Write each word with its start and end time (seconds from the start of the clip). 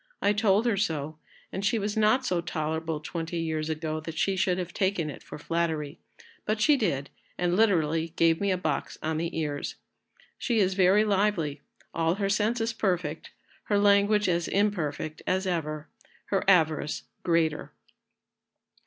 I 0.19 0.33
told 0.33 0.65
her 0.65 0.77
so, 0.77 1.19
and 1.51 1.63
she 1.63 1.77
was 1.77 1.95
not 1.95 2.25
so 2.25 2.41
tolerable 2.41 2.99
twenty 3.01 3.37
years 3.37 3.69
ago 3.69 3.99
that 3.99 4.17
she 4.17 4.35
should 4.35 4.57
have 4.57 4.73
taken 4.73 5.11
it 5.11 5.21
for 5.21 5.37
flattery, 5.37 5.99
but 6.43 6.59
she 6.59 6.75
did, 6.75 7.11
and 7.37 7.55
literally 7.55 8.09
gave 8.15 8.41
me 8.41 8.49
a 8.49 8.57
box 8.57 8.97
on 9.03 9.17
the 9.17 9.37
ears. 9.37 9.75
She 10.39 10.57
is 10.57 10.73
very 10.73 11.05
lively, 11.05 11.61
all 11.93 12.15
her 12.15 12.29
senses 12.29 12.73
perfect, 12.73 13.29
her 13.65 13.77
language 13.77 14.27
as 14.27 14.47
imperfect 14.47 15.21
as 15.27 15.45
ever, 15.45 15.87
her 16.29 16.43
avarice 16.47 17.03
greater." 17.21 17.71